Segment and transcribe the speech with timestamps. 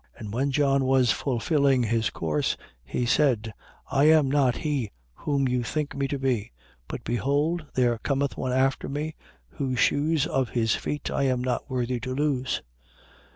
[0.15, 0.19] 13:25.
[0.21, 3.53] And when John was fulfilling his course, he said:
[3.91, 6.51] I am not he whom you think me to be.
[6.87, 9.13] But behold, there cometh one after me,
[9.47, 12.63] whose shoes of his feet I am not worthy to loose.